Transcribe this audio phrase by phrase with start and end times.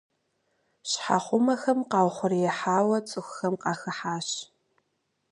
[0.89, 4.29] Щхьэхъумэхэм къаухъуреихьауэ цӏыхухэм къахыхьащ.